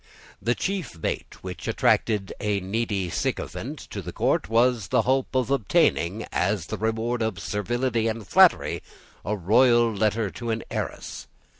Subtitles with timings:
[0.41, 5.51] The chief bait which attracted a needy sycophant to the court was the hope of
[5.51, 8.81] obtaining as the reward of servility and flattery,
[9.23, 11.27] a royal letter to an heiress.